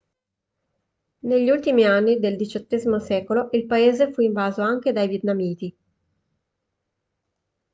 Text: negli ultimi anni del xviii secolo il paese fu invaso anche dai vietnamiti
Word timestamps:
negli 1.19 1.51
ultimi 1.51 1.83
anni 1.85 2.17
del 2.17 2.35
xviii 2.35 2.99
secolo 2.99 3.49
il 3.51 3.67
paese 3.67 4.11
fu 4.11 4.21
invaso 4.21 4.63
anche 4.63 4.91
dai 4.91 5.07
vietnamiti 5.07 5.77